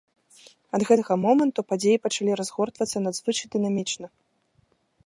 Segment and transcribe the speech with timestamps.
[0.77, 4.07] Ад гэтага моманту падзеі пачалі разгортвацца надзвычай дынамічна.